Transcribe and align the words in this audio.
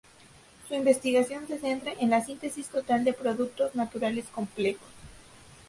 Su 0.67 0.73
investigación 0.73 1.45
se 1.47 1.59
centra 1.59 1.91
en 1.99 2.09
la 2.09 2.25
síntesis 2.25 2.69
total 2.69 3.03
de 3.03 3.13
productos 3.13 3.75
naturales 3.75 4.25
complejos. 4.33 4.81